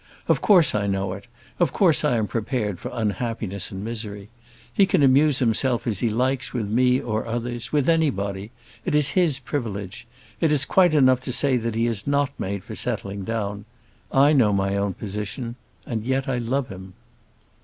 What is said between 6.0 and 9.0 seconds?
likes with me or others with anybody. It